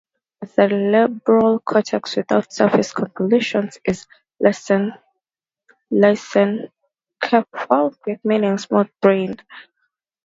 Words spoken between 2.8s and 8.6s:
convolutions is lissencephalic, meaning